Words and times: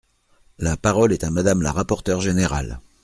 La 0.57 0.77
parole 0.77 1.13
est 1.13 1.23
à 1.23 1.29
Madame 1.29 1.61
la 1.61 1.71
rapporteure 1.71 2.21
générale. 2.21 2.79